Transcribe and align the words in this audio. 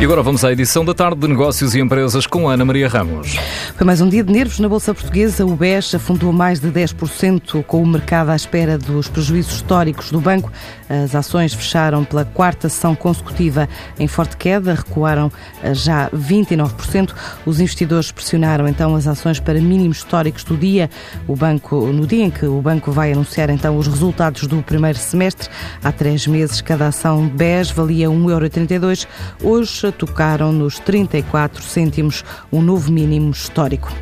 E 0.00 0.04
agora 0.04 0.22
vamos 0.22 0.44
à 0.44 0.52
edição 0.52 0.84
da 0.84 0.92
tarde 0.92 1.20
de 1.20 1.28
Negócios 1.28 1.74
e 1.74 1.80
Empresas 1.80 2.26
com 2.26 2.48
Ana 2.48 2.64
Maria 2.64 2.88
Ramos. 2.88 3.36
Foi 3.76 3.86
mais 3.86 4.00
um 4.00 4.08
dia 4.08 4.24
de 4.24 4.32
nervos 4.32 4.58
na 4.58 4.68
Bolsa 4.68 4.92
Portuguesa. 4.92 5.46
O 5.46 5.54
BES 5.54 5.94
afundou 5.94 6.32
mais 6.32 6.58
de 6.58 6.68
10%, 6.68 7.62
com 7.64 7.82
o 7.82 7.86
mercado 7.86 8.30
à 8.30 8.36
espera 8.36 8.76
dos 8.76 9.08
prejuízos 9.08 9.54
históricos 9.54 10.10
do 10.10 10.20
banco. 10.20 10.52
As 10.88 11.14
ações 11.14 11.54
fecharam 11.54 12.04
pela 12.04 12.24
quarta 12.24 12.68
sessão 12.68 12.94
consecutiva 12.94 13.68
em 13.98 14.06
forte 14.06 14.36
queda, 14.36 14.74
recuaram 14.74 15.32
já 15.72 16.10
29%. 16.10 17.14
Os 17.46 17.60
investidores 17.60 18.10
pressionaram 18.12 18.68
então 18.68 18.94
as 18.94 19.06
ações 19.06 19.40
para 19.40 19.60
mínimos 19.60 19.98
históricos 19.98 20.44
do 20.44 20.56
dia. 20.56 20.90
O 21.26 21.34
banco, 21.34 21.86
no 21.86 22.06
dia 22.06 22.24
em 22.24 22.30
que 22.30 22.44
o 22.44 22.60
banco 22.60 22.90
vai 22.92 23.12
anunciar 23.12 23.48
então 23.48 23.78
os 23.78 23.86
resultados 23.86 24.46
do 24.46 24.60
primeiro 24.62 24.98
semestre, 24.98 25.48
há 25.82 25.90
três 25.90 26.26
meses 26.26 26.60
cada 26.60 26.88
ação 26.88 27.28
BES 27.28 27.70
valia 27.70 28.08
1,32€. 28.08 29.06
Hoje 29.42 29.83
tocaram 29.92 30.52
nos 30.52 30.78
34 30.78 31.62
cêntimos, 31.62 32.24
um 32.52 32.62
novo 32.62 32.90
mínimo 32.90 33.30
histórico. 33.30 33.92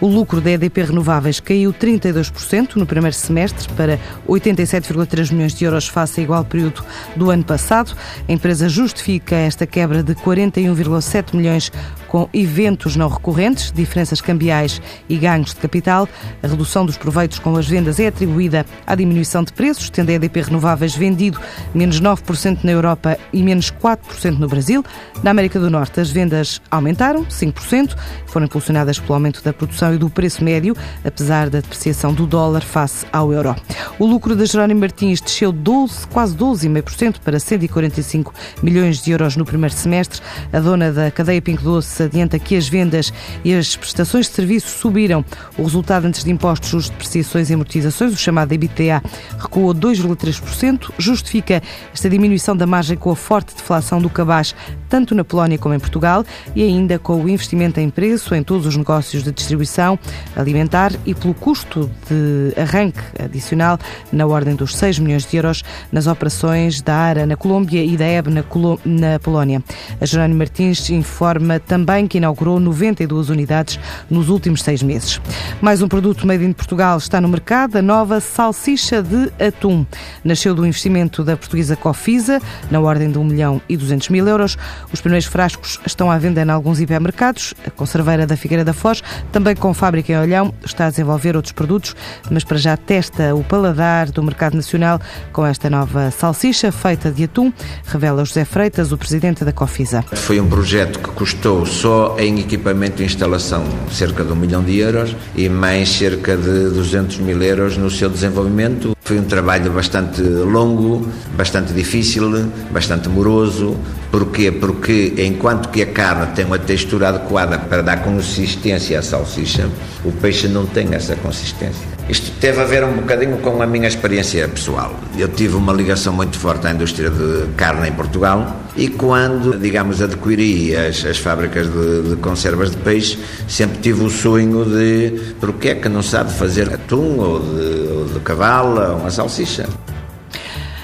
O 0.00 0.06
lucro 0.06 0.40
da 0.40 0.50
EDP 0.50 0.84
Renováveis 0.84 1.40
caiu 1.40 1.72
32% 1.72 2.76
no 2.76 2.86
primeiro 2.86 3.16
semestre 3.16 3.68
para 3.74 3.98
87,3 4.28 5.32
milhões 5.32 5.54
de 5.54 5.64
euros 5.64 5.88
face 5.88 6.20
a 6.20 6.22
igual 6.22 6.44
período 6.44 6.84
do 7.16 7.30
ano 7.30 7.44
passado. 7.44 7.96
A 8.28 8.32
empresa 8.32 8.68
justifica 8.68 9.34
esta 9.34 9.66
quebra 9.66 10.02
de 10.02 10.14
41,7 10.14 11.34
milhões 11.34 11.70
com 12.10 12.28
eventos 12.34 12.96
não 12.96 13.08
recorrentes, 13.08 13.70
diferenças 13.70 14.20
cambiais 14.20 14.82
e 15.08 15.16
ganhos 15.16 15.54
de 15.54 15.60
capital. 15.60 16.08
A 16.42 16.48
redução 16.48 16.84
dos 16.84 16.98
proveitos 16.98 17.38
com 17.38 17.54
as 17.56 17.68
vendas 17.68 18.00
é 18.00 18.08
atribuída 18.08 18.66
à 18.84 18.96
diminuição 18.96 19.44
de 19.44 19.52
preços, 19.52 19.88
tendo 19.88 20.10
a 20.10 20.14
EDP 20.14 20.42
Renováveis 20.42 20.94
vendido 20.94 21.40
menos 21.72 22.00
9% 22.00 22.64
na 22.64 22.72
Europa 22.72 23.16
e 23.32 23.44
menos 23.44 23.70
4% 23.70 24.38
no 24.38 24.48
Brasil. 24.48 24.84
Na 25.22 25.30
América 25.30 25.60
do 25.60 25.70
Norte, 25.70 26.00
as 26.00 26.10
vendas 26.10 26.60
aumentaram 26.68 27.24
5%, 27.24 27.96
foram 28.26 28.46
impulsionadas 28.46 28.98
pelo 28.98 29.14
aumento 29.14 29.40
da 29.44 29.52
produção 29.52 29.94
e 29.94 29.98
do 29.98 30.10
preço 30.10 30.42
médio, 30.42 30.76
apesar 31.04 31.48
da 31.48 31.60
depreciação 31.60 32.12
do 32.12 32.26
dólar 32.26 32.62
face 32.62 33.06
ao 33.12 33.32
euro. 33.32 33.54
O 34.00 34.06
lucro 34.06 34.34
da 34.34 34.44
Jerónimo 34.44 34.80
Martins 34.80 35.20
desceu 35.20 35.52
12, 35.52 36.08
quase 36.08 36.34
12,5% 36.36 37.20
para 37.20 37.38
145 37.38 38.34
milhões 38.64 39.00
de 39.00 39.12
euros 39.12 39.36
no 39.36 39.44
primeiro 39.44 39.74
semestre. 39.74 40.20
A 40.52 40.58
dona 40.58 40.90
da 40.90 41.08
cadeia 41.12 41.40
Pinco 41.40 41.62
Doce 41.62 41.99
adianta 42.04 42.38
que 42.38 42.56
as 42.56 42.68
vendas 42.68 43.12
e 43.44 43.54
as 43.54 43.76
prestações 43.76 44.26
de 44.26 44.34
serviço 44.34 44.68
subiram. 44.68 45.24
O 45.56 45.64
resultado 45.64 46.06
antes 46.06 46.24
de 46.24 46.30
impostos, 46.30 46.72
os 46.74 46.88
depreciações 46.88 47.50
e 47.50 47.54
amortizações, 47.54 48.12
o 48.12 48.16
chamado 48.16 48.52
EBITDA, 48.52 49.02
recuou 49.38 49.74
2,3%, 49.74 50.90
justifica 50.98 51.62
esta 51.92 52.08
diminuição 52.08 52.56
da 52.56 52.66
margem 52.66 52.96
com 52.96 53.10
a 53.10 53.16
forte 53.16 53.54
deflação 53.54 54.00
do 54.00 54.10
cabaz, 54.10 54.54
tanto 54.88 55.14
na 55.14 55.24
Polónia 55.24 55.58
como 55.58 55.74
em 55.74 55.78
Portugal, 55.78 56.24
e 56.54 56.62
ainda 56.62 56.98
com 56.98 57.22
o 57.22 57.28
investimento 57.28 57.80
em 57.80 57.90
preço 57.90 58.34
em 58.34 58.42
todos 58.42 58.66
os 58.66 58.76
negócios 58.76 59.22
de 59.22 59.32
distribuição 59.32 59.98
alimentar 60.36 60.92
e 61.06 61.14
pelo 61.14 61.34
custo 61.34 61.90
de 62.08 62.60
arranque 62.60 63.00
adicional 63.18 63.78
na 64.12 64.26
ordem 64.26 64.54
dos 64.54 64.76
6 64.76 64.98
milhões 64.98 65.26
de 65.26 65.36
euros 65.36 65.62
nas 65.92 66.06
operações 66.06 66.80
da 66.82 66.94
ARA 66.94 67.26
na 67.26 67.36
Colômbia 67.36 67.84
e 67.84 67.96
da 67.96 68.06
EB 68.06 68.30
na, 68.30 68.42
Colô 68.42 68.78
na 68.84 69.18
Polónia. 69.18 69.62
A 70.00 70.06
Jerónimo 70.06 70.38
Martins 70.38 70.90
informa 70.90 71.58
também 71.60 71.89
que 72.08 72.18
inaugurou 72.18 72.60
92 72.60 73.30
unidades 73.30 73.78
nos 74.08 74.28
últimos 74.28 74.62
seis 74.62 74.82
meses. 74.82 75.20
Mais 75.60 75.82
um 75.82 75.88
produto 75.88 76.26
made 76.26 76.44
in 76.44 76.52
Portugal 76.52 76.96
está 76.98 77.20
no 77.20 77.28
mercado, 77.28 77.76
a 77.76 77.82
nova 77.82 78.20
salsicha 78.20 79.02
de 79.02 79.32
atum. 79.44 79.84
Nasceu 80.22 80.54
do 80.54 80.64
investimento 80.64 81.24
da 81.24 81.36
portuguesa 81.36 81.74
Cofisa, 81.74 82.40
na 82.70 82.80
ordem 82.80 83.10
de 83.10 83.18
1 83.18 83.24
milhão 83.24 83.60
e 83.68 83.76
200 83.76 84.08
mil 84.08 84.26
euros. 84.28 84.56
Os 84.92 85.00
primeiros 85.00 85.26
frascos 85.26 85.80
estão 85.84 86.10
à 86.10 86.16
venda 86.16 86.42
em 86.42 86.50
alguns 86.50 86.80
hipermercados. 86.80 87.54
A 87.66 87.70
conserveira 87.70 88.26
da 88.26 88.36
Figueira 88.36 88.64
da 88.64 88.72
Foz, 88.72 89.02
também 89.32 89.56
com 89.56 89.74
fábrica 89.74 90.12
em 90.12 90.18
Olhão, 90.18 90.54
está 90.64 90.86
a 90.86 90.90
desenvolver 90.90 91.34
outros 91.34 91.52
produtos, 91.52 91.96
mas 92.30 92.44
para 92.44 92.56
já 92.56 92.76
testa 92.76 93.34
o 93.34 93.42
paladar 93.42 94.10
do 94.10 94.22
mercado 94.22 94.54
nacional 94.54 95.00
com 95.32 95.44
esta 95.44 95.68
nova 95.68 96.10
salsicha 96.10 96.70
feita 96.70 97.10
de 97.10 97.24
atum, 97.24 97.52
revela 97.84 98.24
José 98.24 98.44
Freitas, 98.44 98.92
o 98.92 98.98
presidente 98.98 99.44
da 99.44 99.52
Cofisa. 99.52 100.02
Foi 100.14 100.40
um 100.40 100.48
projeto 100.48 100.98
que 100.98 101.10
custou 101.10 101.64
só 101.80 102.14
em 102.18 102.38
equipamento 102.38 103.00
e 103.00 103.06
instalação 103.06 103.64
cerca 103.90 104.22
de 104.22 104.30
um 104.30 104.36
milhão 104.36 104.62
de 104.62 104.76
euros 104.78 105.16
e 105.34 105.48
mais 105.48 105.88
cerca 105.88 106.36
de 106.36 106.68
200 106.68 107.18
mil 107.20 107.42
euros 107.42 107.78
no 107.78 107.90
seu 107.90 108.10
desenvolvimento. 108.10 108.94
Foi 109.00 109.18
um 109.18 109.24
trabalho 109.24 109.72
bastante 109.72 110.20
longo, 110.20 111.08
bastante 111.34 111.72
difícil, 111.72 112.50
bastante 112.70 113.08
moroso. 113.08 113.78
Porquê? 114.10 114.52
Porque 114.52 115.14
enquanto 115.18 115.70
que 115.70 115.80
a 115.80 115.86
carne 115.86 116.34
tem 116.34 116.44
uma 116.44 116.58
textura 116.58 117.08
adequada 117.08 117.58
para 117.58 117.82
dar 117.82 118.02
consistência 118.02 118.98
à 118.98 119.02
salsicha, 119.02 119.66
o 120.04 120.12
peixe 120.12 120.48
não 120.48 120.66
tem 120.66 120.94
essa 120.94 121.16
consistência. 121.16 121.99
Isto 122.10 122.32
teve 122.40 122.60
a 122.60 122.64
ver 122.64 122.82
um 122.82 122.94
bocadinho 122.94 123.38
com 123.38 123.62
a 123.62 123.66
minha 123.68 123.86
experiência 123.86 124.48
pessoal. 124.48 124.98
Eu 125.16 125.28
tive 125.28 125.54
uma 125.54 125.72
ligação 125.72 126.12
muito 126.12 126.36
forte 126.36 126.66
à 126.66 126.72
indústria 126.72 127.08
de 127.08 127.46
carne 127.56 127.88
em 127.88 127.92
Portugal 127.92 128.56
e 128.76 128.88
quando, 128.88 129.56
digamos, 129.56 130.02
adquiri 130.02 130.74
as, 130.74 131.04
as 131.04 131.18
fábricas 131.18 131.72
de, 131.72 132.10
de, 132.10 132.16
conservas 132.16 132.72
de 132.72 132.78
peixe, 132.78 133.16
sempre 133.46 133.78
tive 133.78 134.02
o 134.02 134.10
sonho 134.10 134.64
de 134.64 135.34
porque 135.38 135.68
é 135.68 135.74
que 135.76 135.88
não 135.88 136.02
sabe 136.02 136.32
fazer 136.32 136.74
atum 136.74 137.16
ou 137.20 137.38
de, 137.38 137.92
ou 137.92 138.04
de 138.06 138.18
cavalo 138.18 138.80
ou 138.80 138.96
uma 138.96 139.10
salsicha. 139.12 139.68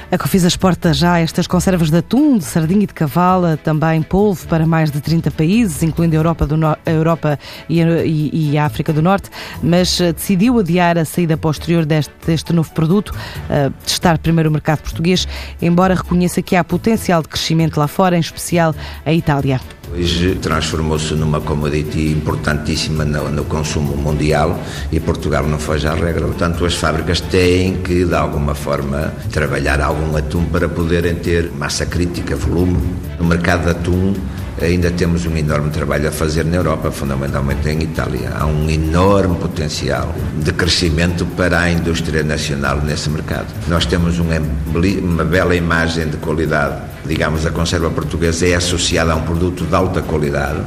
A 0.09 0.17
Cofisa 0.17 0.47
exporta 0.47 0.95
já 0.95 1.19
estas 1.19 1.49
conservas 1.49 1.91
de 1.91 1.97
atum, 1.97 2.39
de 2.39 2.45
sardinha 2.45 2.85
e 2.85 2.87
de 2.87 2.95
cavala, 2.95 3.57
também 3.57 4.01
polvo 4.03 4.47
para 4.47 4.65
mais 4.65 4.89
de 4.89 5.01
30 5.01 5.33
países, 5.33 5.83
incluindo 5.83 6.15
a 6.15 6.19
Europa, 6.19 6.47
do 6.47 6.57
no... 6.57 6.69
a 6.69 6.79
Europa 6.91 7.37
e, 7.69 7.83
a, 7.83 8.05
e, 8.05 8.57
a 8.57 8.65
África 8.65 8.93
do 8.93 9.03
Norte, 9.03 9.29
mas 9.61 9.99
uh, 9.99 10.13
decidiu 10.13 10.61
adiar 10.61 10.97
a 10.97 11.05
saída 11.05 11.37
posterior 11.37 11.85
deste, 11.85 12.13
deste 12.25 12.53
novo 12.53 12.73
produto, 12.73 13.09
uh, 13.11 13.73
testar 13.85 14.17
primeiro 14.19 14.49
o 14.49 14.53
mercado 14.53 14.81
português, 14.81 15.27
embora 15.61 15.97
reconheça 15.97 16.41
que 16.41 16.55
há 16.55 16.63
potencial 16.63 17.21
de 17.21 17.29
crescimento 17.29 17.77
lá 17.77 17.89
fora, 17.89 18.17
em 18.17 18.21
especial 18.21 18.77
a 19.05 19.13
Itália. 19.13 19.61
Hoje 19.93 20.35
transformou-se 20.43 21.15
numa 21.15 21.41
commodity 21.41 22.11
importantíssima 22.11 23.05
no, 23.05 23.31
no, 23.31 23.45
consumo 23.45 23.97
mundial 23.97 24.59
e 24.91 24.99
Portugal 24.99 25.47
não 25.47 25.59
foge 25.59 25.87
à 25.87 25.95
regra. 25.95 26.27
Portanto, 26.27 26.65
as 26.65 26.75
fábricas 26.75 27.21
têm 27.21 27.77
que, 27.77 28.05
de 28.05 28.15
alguma 28.15 28.55
forma, 28.55 29.15
trabalhar 29.31 29.81
algum 29.81 30.17
atum 30.17 30.45
para 30.47 30.69
poderem 30.69 31.15
ter 31.15 31.53
massa 31.53 31.87
crítica, 31.87 32.35
volume. 32.35 32.77
No 33.19 33.25
mercado 33.27 33.65
de 33.65 33.71
atum, 33.71 34.15
ainda 34.61 34.91
temos 34.91 35.27
um 35.27 35.37
enorme 35.37 35.71
trabalho 35.71 36.09
a 36.09 36.13
fazer 36.13 36.45
na 36.45 36.57
Europa, 36.57 36.91
fundamentalmente 36.91 37.69
em 37.69 37.83
Itália. 37.83 38.33
Há 38.39 38.47
um 38.47 38.69
enorme 38.69 39.37
potencial 39.37 40.15
de 40.43 40.53
crescimento 40.53 41.27
para 41.37 41.61
a 41.61 41.71
indústria 41.71 42.23
nacional 42.23 42.81
nesse 42.81 43.11
mercado. 43.11 43.47
Nós 43.69 43.87
temos 43.87 44.19
uma, 44.19 44.37
uma 45.03 45.25
bela 45.25 45.55
imagem 45.55 46.09
de 46.09 46.17
qualidade 46.17 46.97
digamos, 47.07 47.47
a 47.47 47.51
conserva 47.51 47.89
portuguesa 47.91 48.49
é 48.49 48.55
associada 48.55 49.13
a 49.13 49.17
um 49.17 49.23
produto 49.23 49.65
de 49.65 49.75
alta 49.75 50.03
qualidade 50.03 50.61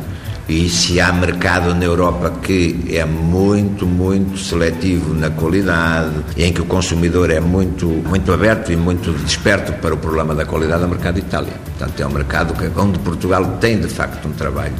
e 0.49 0.67
se 0.67 0.99
há 0.99 1.13
mercado 1.13 1.75
na 1.75 1.85
Europa 1.85 2.31
que 2.41 2.87
é 2.89 3.05
muito, 3.05 3.85
muito 3.85 4.37
seletivo 4.37 5.13
na 5.13 5.29
qualidade 5.29 6.15
em 6.35 6.51
que 6.51 6.59
o 6.59 6.65
consumidor 6.65 7.29
é 7.29 7.39
muito, 7.39 7.85
muito 7.85 8.33
aberto 8.33 8.71
e 8.71 8.75
muito 8.75 9.11
desperto 9.23 9.73
para 9.73 9.93
o 9.93 9.97
problema 9.97 10.33
da 10.33 10.45
qualidade, 10.45 10.83
é 10.83 10.85
o 10.87 10.89
mercado 10.89 11.19
Itália. 11.19 11.53
Portanto, 11.63 11.99
é 12.01 12.07
um 12.07 12.11
mercado 12.11 12.55
onde 12.75 12.97
Portugal 12.99 13.57
tem, 13.61 13.79
de 13.79 13.87
facto, 13.87 14.27
um 14.27 14.31
trabalho 14.31 14.73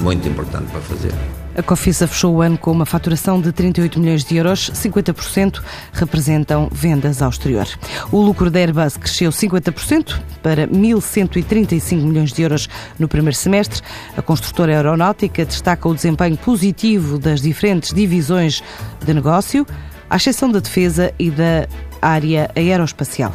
muito 0.00 0.28
importante 0.28 0.70
para 0.70 0.80
fazer. 0.80 1.45
A 1.56 1.62
Cofisa 1.62 2.06
fechou 2.06 2.34
o 2.34 2.42
ano 2.42 2.58
com 2.58 2.70
uma 2.70 2.84
faturação 2.84 3.40
de 3.40 3.50
38 3.50 3.98
milhões 3.98 4.22
de 4.22 4.36
euros, 4.36 4.70
50% 4.74 5.62
representam 5.90 6.68
vendas 6.70 7.22
ao 7.22 7.30
exterior. 7.30 7.66
O 8.12 8.20
lucro 8.20 8.50
da 8.50 8.58
Airbus 8.58 8.98
cresceu 8.98 9.30
50% 9.30 10.20
para 10.42 10.68
1.135 10.68 12.02
milhões 12.02 12.30
de 12.30 12.42
euros 12.42 12.68
no 12.98 13.08
primeiro 13.08 13.34
semestre. 13.34 13.80
A 14.18 14.20
construtora 14.20 14.74
aeronáutica 14.74 15.46
destaca 15.46 15.88
o 15.88 15.94
desempenho 15.94 16.36
positivo 16.36 17.18
das 17.18 17.40
diferentes 17.40 17.94
divisões 17.94 18.62
de 19.02 19.14
negócio, 19.14 19.66
à 20.10 20.16
exceção 20.16 20.52
da 20.52 20.58
defesa 20.58 21.10
e 21.18 21.30
da 21.30 21.66
área 22.02 22.50
aeroespacial. 22.54 23.32